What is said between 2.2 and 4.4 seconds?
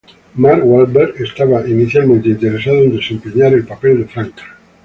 interesado en desempeñar el papel de Frank.